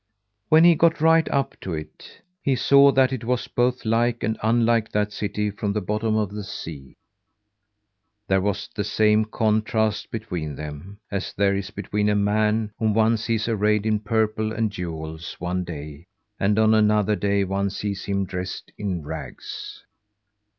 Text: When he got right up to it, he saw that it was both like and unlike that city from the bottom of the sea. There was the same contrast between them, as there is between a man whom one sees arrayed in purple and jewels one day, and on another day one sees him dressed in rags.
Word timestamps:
When 0.49 0.63
he 0.63 0.73
got 0.73 0.99
right 0.99 1.29
up 1.29 1.59
to 1.59 1.75
it, 1.75 2.23
he 2.41 2.55
saw 2.55 2.91
that 2.91 3.13
it 3.13 3.23
was 3.23 3.47
both 3.47 3.85
like 3.85 4.23
and 4.23 4.35
unlike 4.41 4.91
that 4.93 5.11
city 5.13 5.51
from 5.51 5.73
the 5.73 5.79
bottom 5.79 6.15
of 6.15 6.31
the 6.31 6.43
sea. 6.43 6.95
There 8.27 8.41
was 8.41 8.67
the 8.73 8.83
same 8.83 9.25
contrast 9.25 10.09
between 10.09 10.55
them, 10.55 10.97
as 11.11 11.33
there 11.33 11.55
is 11.55 11.69
between 11.69 12.09
a 12.09 12.15
man 12.15 12.71
whom 12.79 12.95
one 12.95 13.15
sees 13.15 13.47
arrayed 13.47 13.85
in 13.85 13.99
purple 13.99 14.51
and 14.51 14.71
jewels 14.71 15.35
one 15.37 15.63
day, 15.63 16.07
and 16.39 16.57
on 16.57 16.73
another 16.73 17.15
day 17.15 17.43
one 17.43 17.69
sees 17.69 18.05
him 18.05 18.25
dressed 18.25 18.71
in 18.79 19.03
rags. 19.03 19.83